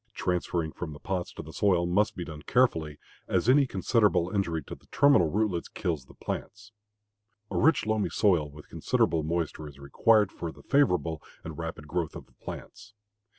[0.15, 4.63] Transferring from the pots to the soil must be done carefully, as any considerable injury
[4.63, 6.71] to the terminal rootlets kills the plants.
[7.51, 12.15] A rich, loamy soil with considerable moisture is required for the favorable and rapid growth
[12.15, 12.95] of the plants.